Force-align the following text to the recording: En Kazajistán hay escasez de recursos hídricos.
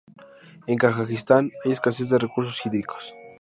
En 0.65 0.79
Kazajistán 0.79 1.51
hay 1.63 1.71
escasez 1.73 2.09
de 2.09 2.17
recursos 2.17 2.59
hídricos. 2.65 3.03